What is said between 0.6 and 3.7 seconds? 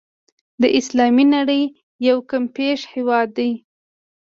د اسلامي نړۍ یو کمپېښ هېواد دی.